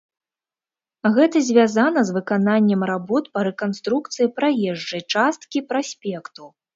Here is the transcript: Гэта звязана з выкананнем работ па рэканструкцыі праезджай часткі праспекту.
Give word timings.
Гэта 1.17 1.41
звязана 1.49 1.99
з 2.07 2.15
выкананнем 2.15 2.81
работ 2.91 3.23
па 3.39 3.43
рэканструкцыі 3.49 4.31
праезджай 4.39 5.03
часткі 5.21 5.59
праспекту. 5.75 6.43